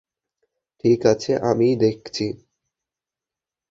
ঠিক 0.79 0.99
আছে, 1.05 1.31
আমিই 1.49 1.75
দেখছি। 1.75 2.25